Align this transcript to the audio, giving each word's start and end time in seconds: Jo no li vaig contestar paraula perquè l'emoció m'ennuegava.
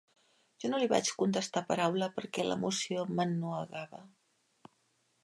Jo 0.61 0.69
no 0.71 0.79
li 0.83 0.87
vaig 0.93 1.11
contestar 1.19 1.63
paraula 1.67 2.09
perquè 2.15 2.45
l'emoció 2.47 3.05
m'ennuegava. 3.19 4.01